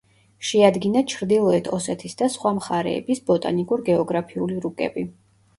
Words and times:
შეადგინა 0.51 1.03
ჩრდილოეთ 1.11 1.69
ოსეთის 1.77 2.17
და 2.21 2.29
სხვა 2.37 2.53
მხარეების 2.61 3.21
ბოტანიკურ-გეოგრაფიული 3.29 4.59
რუკები. 4.65 5.07